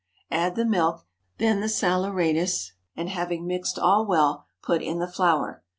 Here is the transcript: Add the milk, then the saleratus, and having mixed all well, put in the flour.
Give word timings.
Add 0.31 0.55
the 0.55 0.65
milk, 0.65 1.05
then 1.37 1.61
the 1.61 1.67
saleratus, 1.69 2.71
and 2.95 3.07
having 3.09 3.45
mixed 3.45 3.77
all 3.77 4.03
well, 4.03 4.47
put 4.63 4.81
in 4.81 4.97
the 4.97 5.05
flour. 5.07 5.63